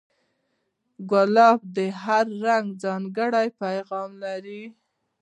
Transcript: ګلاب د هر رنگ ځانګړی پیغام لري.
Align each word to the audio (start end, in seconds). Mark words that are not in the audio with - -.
ګلاب 1.11 1.59
د 1.75 1.77
هر 2.01 2.25
رنگ 2.45 2.67
ځانګړی 2.83 3.47
پیغام 3.61 4.09
لري. 4.23 4.61